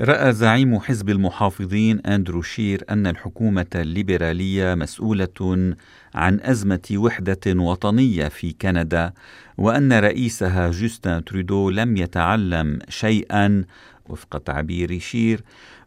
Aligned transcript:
رأى 0.00 0.32
زعيم 0.32 0.80
حزب 0.80 1.10
المحافظين 1.10 2.00
أندرو 2.00 2.42
شير 2.42 2.84
أن 2.90 3.06
الحكومة 3.06 3.66
الليبرالية 3.74 4.74
مسؤولة 4.74 5.74
عن 6.14 6.40
أزمة 6.40 6.88
وحدة 6.92 7.40
وطنية 7.46 8.28
في 8.28 8.52
كندا 8.52 9.12
وأن 9.58 9.92
رئيسها 9.92 10.70
جوستن 10.70 11.24
ترودو 11.24 11.70
لم 11.70 11.96
يتعلم 11.96 12.78
شيئا 12.88 13.64
وفق 14.06 14.38
تعبير 14.38 14.98
شير 14.98 15.40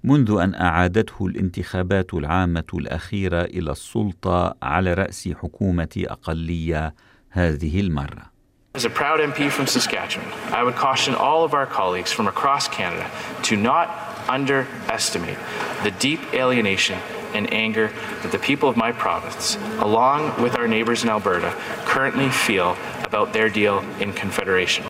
منذ 0.04 0.38
أن 0.42 0.56
أعادته 0.56 1.26
الانتخابات 1.26 2.14
العامة 2.14 2.68
الأخيرة 2.74 3.42
إلى 3.42 3.72
السلطة 3.72 4.56
على 4.64 4.94
رأس 4.94 5.30
حكومة 5.30 6.04
أقلية 6.08 6.96
هذه 7.30 7.80
المرة. 7.80 8.37
As 8.78 8.86
a 8.86 8.92
proud 8.92 9.20
MP 9.20 9.50
from 9.50 9.66
Saskatchewan, 9.66 10.32
I 10.54 10.62
would 10.62 10.76
caution 10.76 11.16
all 11.16 11.44
of 11.44 11.56
our 11.56 11.66
colleagues 11.66 12.12
from 12.12 12.28
across 12.28 12.68
Canada 12.68 13.10
to 13.46 13.58
not 13.58 13.90
underestimate 14.30 15.40
the 15.82 15.90
deep 15.90 16.20
alienation 16.36 17.00
and 17.34 17.52
anger 17.52 17.92
that 18.22 18.32
the 18.32 18.38
people 18.38 18.70
of 18.70 18.78
my 18.78 18.92
province, 18.92 19.56
along 19.80 20.44
with 20.44 20.56
our 20.56 20.68
neighbours 20.68 21.02
in 21.02 21.10
Alberta, 21.10 21.56
currently 21.86 22.30
feel 22.30 22.78
about 23.04 23.34
their 23.34 23.50
deal 23.50 23.80
in 24.00 24.14
Confederation. 24.14 24.86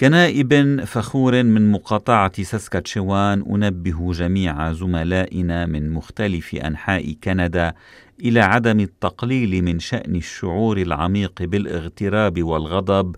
كنائب 0.00 0.80
فخور 0.84 1.42
من 1.42 1.72
مقاطعة 1.72 2.42
ساسكاتشوان 2.42 3.44
أنبه 3.54 4.12
جميع 4.12 4.72
زملائنا 4.72 5.66
من 5.66 5.90
مختلف 5.90 6.54
أنحاء 6.54 7.12
كندا 7.24 7.74
إلى 8.20 8.40
عدم 8.40 8.80
التقليل 8.80 9.62
من 9.62 9.78
شأن 9.78 10.16
الشعور 10.16 10.78
العميق 10.78 11.42
بالاغتراب 11.42 12.42
والغضب 12.42 13.16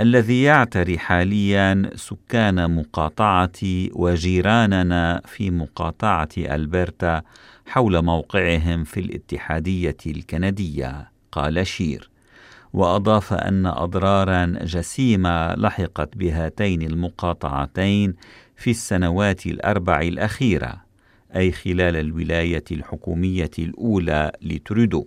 الذي 0.00 0.42
يعتري 0.42 0.98
حاليا 0.98 1.90
سكان 1.94 2.76
مقاطعة 2.76 3.60
وجيراننا 3.92 5.22
في 5.26 5.50
مقاطعة 5.50 6.28
ألبرتا 6.38 7.22
حول 7.66 8.02
موقعهم 8.02 8.84
في 8.84 9.00
الاتحادية 9.00 9.96
الكندية 10.06 11.10
قال 11.32 11.66
شير. 11.66 12.09
وأضاف 12.72 13.32
أن 13.32 13.66
أضرارا 13.66 14.44
جسيمة 14.62 15.54
لحقت 15.54 16.16
بهاتين 16.16 16.82
المقاطعتين 16.82 18.14
في 18.56 18.70
السنوات 18.70 19.46
الأربع 19.46 20.00
الأخيرة 20.00 20.90
أي 21.36 21.52
خلال 21.52 21.96
الولاية 21.96 22.64
الحكومية 22.70 23.50
الأولى 23.58 24.32
لترودو. 24.42 25.06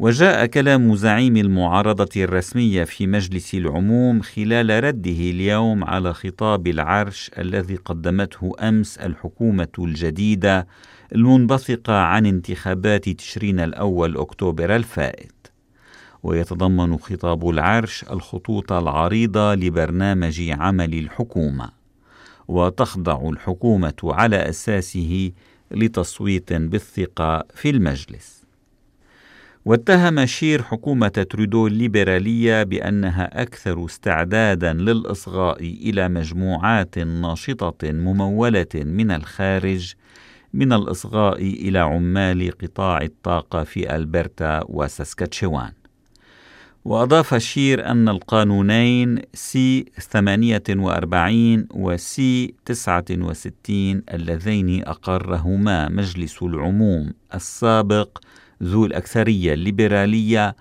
وجاء 0.00 0.46
كلام 0.46 0.94
زعيم 0.94 1.36
المعارضة 1.36 2.08
الرسمية 2.16 2.84
في 2.84 3.06
مجلس 3.06 3.54
العموم 3.54 4.20
خلال 4.20 4.84
رده 4.84 5.10
اليوم 5.10 5.84
على 5.84 6.14
خطاب 6.14 6.66
العرش 6.66 7.30
الذي 7.38 7.76
قدمته 7.76 8.52
أمس 8.60 8.98
الحكومة 8.98 9.68
الجديدة 9.78 10.66
المنبثقة 11.14 11.94
عن 11.94 12.26
انتخابات 12.26 13.08
تشرين 13.08 13.60
الأول 13.60 14.16
أكتوبر 14.16 14.76
الفائت. 14.76 15.41
ويتضمن 16.22 16.98
خطاب 16.98 17.48
العرش 17.48 18.04
الخطوط 18.10 18.72
العريضة 18.72 19.54
لبرنامج 19.54 20.50
عمل 20.50 20.94
الحكومة 20.94 21.70
وتخضع 22.48 23.28
الحكومة 23.28 23.94
على 24.04 24.36
أساسه 24.36 25.32
لتصويت 25.70 26.52
بالثقة 26.52 27.44
في 27.54 27.70
المجلس. 27.70 28.42
واتهم 29.64 30.26
شير 30.26 30.62
حكومة 30.62 31.08
ترودو 31.08 31.66
الليبرالية 31.66 32.62
بأنها 32.62 33.42
أكثر 33.42 33.84
استعدادا 33.84 34.72
للإصغاء 34.72 35.60
إلى 35.60 36.08
مجموعات 36.08 36.98
ناشطة 36.98 37.92
ممولة 37.92 38.66
من 38.74 39.10
الخارج 39.10 39.94
من 40.54 40.72
الإصغاء 40.72 41.42
إلى 41.42 41.78
عمال 41.78 42.50
قطاع 42.58 43.02
الطاقة 43.02 43.64
في 43.64 43.96
ألبرتا 43.96 44.60
وساسكاتشوان. 44.68 45.72
وأضاف 46.84 47.34
شير 47.34 47.86
أن 47.86 48.08
القانونين 48.08 49.18
C 49.34 49.84
48 50.00 51.66
و 51.70 52.12
C 52.12 52.54
69 52.64 54.02
اللذين 54.14 54.84
أقرهما 54.84 55.88
مجلس 55.88 56.42
العموم 56.42 57.12
السابق 57.34 58.18
ذو 58.62 58.86
الأكثرية 58.86 59.54
الليبرالية 59.54 60.56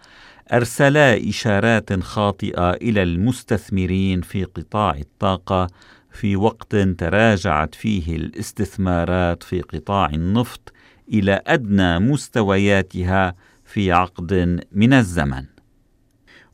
أرسلا 0.54 1.30
إشارات 1.30 2.00
خاطئة 2.00 2.72
إلى 2.72 3.04
المستثمرين 3.04 4.22
في 4.22 4.44
قطاع 4.44 4.96
الطاقة 4.96 5.68
في 6.12 6.36
وقت 6.36 6.76
تراجعت 6.76 7.76
فيه 7.76 8.16
الاستثمارات 8.16 9.44
في 9.44 9.62
قطاع 9.62 10.10
النفط 10.10 10.74
إلى 11.14 11.42
أدنى 11.48 12.00
مستوياتها 12.00 13.36
في 13.66 13.92
عقد 13.92 14.62
من 14.72 14.94
الزمن. 14.94 15.51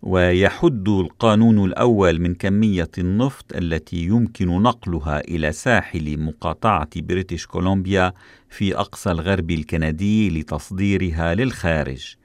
ويحد 0.01 0.89
القانون 0.89 1.65
الأول 1.65 2.21
من 2.21 2.35
كمية 2.35 2.89
النفط 2.97 3.55
التي 3.55 3.97
يمكن 3.97 4.47
نقلها 4.47 5.19
إلى 5.19 5.51
ساحل 5.51 6.19
مقاطعة 6.19 6.89
بريتش 6.95 7.45
كولومبيا 7.45 8.13
في 8.49 8.75
أقصى 8.75 9.11
الغرب 9.11 9.51
الكندي 9.51 10.29
لتصديرها 10.29 11.35
للخارج. 11.35 12.15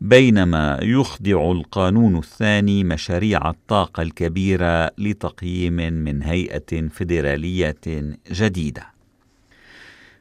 بينما 0.00 0.78
يخضع 0.82 1.52
القانون 1.52 2.18
الثاني 2.18 2.84
مشاريع 2.84 3.50
الطاقة 3.50 4.02
الكبيرة 4.02 4.90
لتقييم 4.98 5.74
من 5.74 6.22
هيئة 6.22 6.88
فيدرالية 6.88 7.80
جديدة. 8.32 8.86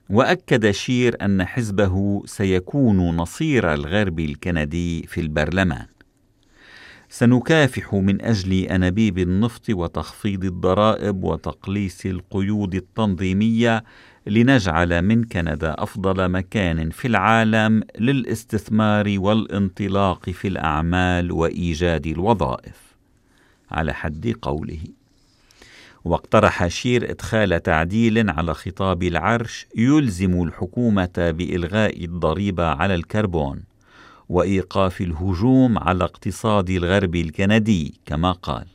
وأكد 0.09 0.71
شير 0.71 1.17
أن 1.21 1.45
حزبه 1.45 2.23
سيكون 2.25 2.97
نصير 2.97 3.73
الغرب 3.73 4.19
الكندي 4.19 5.07
في 5.07 5.21
البرلمان. 5.21 5.85
سنكافح 7.15 7.93
من 7.93 8.21
أجل 8.21 8.53
أنابيب 8.53 9.19
النفط 9.19 9.69
وتخفيض 9.69 10.45
الضرائب 10.45 11.23
وتقليص 11.23 12.05
القيود 12.05 12.75
التنظيمية 12.75 13.83
لنجعل 14.27 15.01
من 15.01 15.23
كندا 15.23 15.75
أفضل 15.77 16.29
مكان 16.29 16.89
في 16.89 17.07
العالم 17.07 17.83
للاستثمار 17.99 19.15
والانطلاق 19.17 20.29
في 20.29 20.47
الأعمال 20.47 21.31
وإيجاد 21.31 22.07
الوظائف. 22.07 22.95
على 23.71 23.93
حد 23.93 24.35
قوله. 24.41 24.83
واقترح 26.05 26.67
شير 26.67 27.11
إدخال 27.11 27.63
تعديل 27.63 28.29
على 28.29 28.53
خطاب 28.53 29.03
العرش 29.03 29.67
يلزم 29.75 30.43
الحكومة 30.43 31.13
بإلغاء 31.17 32.05
الضريبة 32.05 32.65
على 32.65 32.95
الكربون. 32.95 33.72
وإيقاف 34.33 35.01
الهجوم 35.01 35.77
على 35.77 36.03
اقتصاد 36.03 36.69
الغرب 36.69 37.15
الكندي 37.15 37.93
كما 38.05 38.31
قال. 38.31 38.65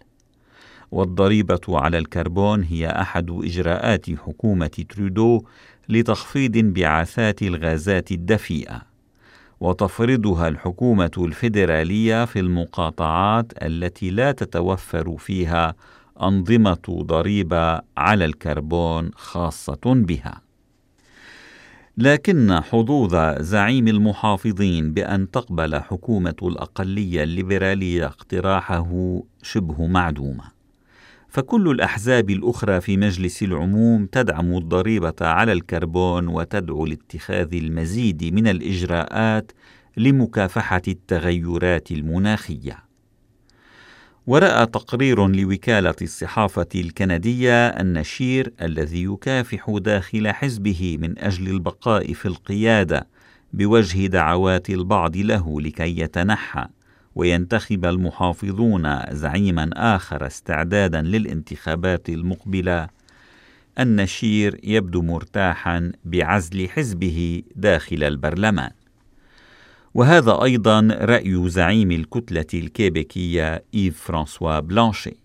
والضريبة 0.91 1.61
على 1.69 1.99
الكربون 1.99 2.63
هي 2.63 2.87
أحد 2.87 3.31
إجراءات 3.31 4.11
حكومة 4.11 4.85
ترودو 4.89 5.43
لتخفيض 5.89 6.57
انبعاثات 6.57 7.43
الغازات 7.43 8.13
الدفيئة. 8.13 8.83
وتفرضها 9.61 10.49
الحكومة 10.49 11.11
الفيدرالية 11.19 12.25
في 12.25 12.41
المقاطعات 12.41 13.53
التي 13.63 14.11
لا 14.11 14.33
تتوفر 14.33 15.17
فيها 15.19 15.75
أنظمة 16.23 17.03
ضريبة 17.03 17.81
على 17.97 18.25
الكربون 18.25 19.11
خاصة 19.15 19.81
بها. 19.85 20.48
لكن 22.01 22.61
حظوظ 22.61 23.17
زعيم 23.41 23.89
المحافظين 23.89 24.93
بأن 24.93 25.31
تقبل 25.31 25.81
حكومة 25.81 26.35
الأقلية 26.43 27.23
الليبرالية 27.23 28.07
اقتراحه 28.07 29.21
شبه 29.43 29.87
معدومة. 29.87 30.45
فكل 31.29 31.71
الأحزاب 31.71 32.31
الأخرى 32.31 32.81
في 32.81 32.97
مجلس 32.97 33.43
العموم 33.43 34.07
تدعم 34.07 34.57
الضريبة 34.57 35.15
على 35.21 35.53
الكربون 35.53 36.29
وتدعو 36.29 36.87
لاتخاذ 36.87 37.55
المزيد 37.55 38.35
من 38.35 38.47
الإجراءات 38.47 39.53
لمكافحة 39.97 40.83
التغيرات 40.89 41.91
المناخية. 41.91 42.88
ورأى 44.29 44.67
تقرير 44.67 45.27
لوكالة 45.27 45.95
الصحافة 46.03 46.69
الكندية 46.75 47.67
أن 47.69 48.05
شير 48.05 48.53
الذي 48.63 49.05
يكافح 49.05 49.77
داخل 49.79 50.29
حزبه 50.33 50.99
من 51.01 51.19
أجل 51.19 51.49
البقاء 51.49 52.13
في 52.13 52.27
القيادة 52.27 53.07
بوجه 53.53 54.07
دعوات 54.07 54.71
البعض 54.71 55.17
له 55.17 55.61
لكي 55.61 56.01
يتنحى 56.01 56.67
وينتخب 57.15 57.85
المحافظون 57.85 58.99
زعيما 59.11 59.71
آخر 59.73 60.27
استعدادا 60.27 61.03
للانتخابات 61.03 62.09
المقبلة. 62.09 62.89
أن 63.79 64.07
شير 64.07 64.61
يبدو 64.65 65.03
مرتاحا 65.03 65.93
بعزل 66.05 66.69
حزبه 66.69 67.43
داخل 67.57 68.05
البرلمان. 68.05 68.71
وهذا 69.99 70.43
أيضا 70.43 70.89
رأي 71.01 71.49
زعيم 71.49 71.91
الكتلة 71.91 72.47
الكيبيكية 72.55 73.65
إيف 73.75 74.01
فرانسوا 74.01 74.61
بلانشي 74.61 75.17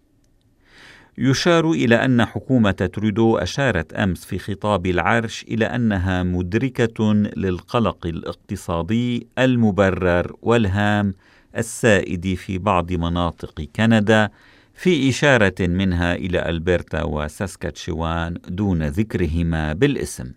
يشار 1.17 1.71
إلى 1.71 1.95
أن 1.95 2.25
حكومة 2.25 2.71
ترودو 2.71 3.37
أشارت 3.37 3.93
أمس 3.93 4.25
في 4.25 4.39
خطاب 4.39 4.85
العرش 4.85 5.43
إلى 5.43 5.65
أنها 5.65 6.23
مدركة 6.23 7.13
للقلق 7.13 8.05
الاقتصادي 8.05 9.27
المبرر 9.39 10.35
والهام 10.41 11.13
السائد 11.57 12.33
في 12.33 12.57
بعض 12.57 12.91
مناطق 12.91 13.61
كندا 13.75 14.29
في 14.73 15.09
إشارة 15.09 15.55
منها 15.59 16.15
إلى 16.15 16.49
ألبرتا 16.49 17.03
وساسكاتشوان 17.03 18.37
دون 18.47 18.83
ذكرهما 18.83 19.73
بالاسم. 19.73 20.31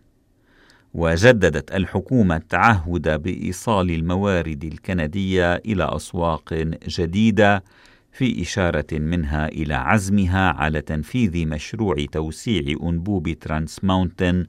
وجددت 0.97 1.73
الحكومة 1.73 2.37
التعهد 2.37 3.23
بإيصال 3.23 3.91
الموارد 3.91 4.65
الكندية 4.65 5.55
إلى 5.55 5.97
أسواق 5.97 6.55
جديدة 6.89 7.65
في 8.13 8.43
إشارة 8.43 8.87
منها 8.93 9.49
إلى 9.49 9.75
عزمها 9.75 10.51
على 10.51 10.81
تنفيذ 10.81 11.47
مشروع 11.49 11.97
توسيع 12.13 12.77
أنبوب 12.83 13.31
ترانس 13.31 13.85
ماونتن 13.85 14.47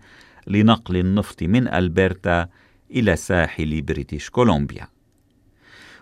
لنقل 0.47 0.97
النفط 0.97 1.44
من 1.44 1.67
ألبرتا 1.67 2.47
إلى 2.91 3.15
ساحل 3.15 3.81
بريتش 3.81 4.29
كولومبيا. 4.29 4.88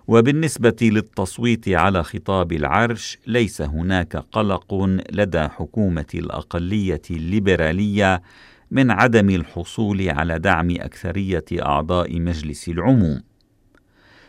وبالنسبة 0.08 0.76
للتصويت 0.82 1.70
على 1.70 2.04
خطاب 2.04 2.54
العرش 2.54 3.18
ليس 3.28 3.62
هناك 3.62 4.16
قلق 4.18 4.74
لدى 5.12 5.48
حكومة 5.48 6.06
الأقلية 6.16 7.02
الليبرالية 7.12 8.22
من 8.72 8.92
عدم 8.92 9.30
الحصول 9.30 10.10
على 10.10 10.40
دعم 10.40 10.72
أكثرية 10.72 11.46
أعضاء 11.54 12.20
مجلس 12.20 12.70
العموم. 12.70 13.22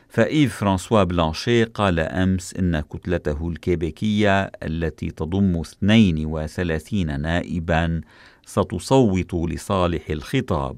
فإيف 0.08 0.56
فرانسوا 0.56 1.04
بلانشي 1.04 1.64
قال 1.64 2.00
أمس 2.00 2.54
إن 2.54 2.80
كتلته 2.80 3.48
الكيبيكية 3.48 4.42
التي 4.42 5.10
تضم 5.10 5.60
32 5.60 7.20
نائبا 7.20 8.00
ستصوت 8.46 9.34
لصالح 9.34 10.10
الخطاب 10.10 10.76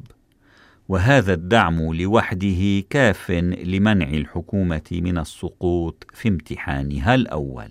وهذا 0.88 1.34
الدعم 1.34 1.94
لوحده 1.94 2.80
كاف 2.90 3.30
لمنع 3.64 4.08
الحكومة 4.08 4.88
من 4.92 5.18
السقوط 5.18 6.06
في 6.14 6.28
امتحانها 6.28 7.14
الأول 7.14 7.70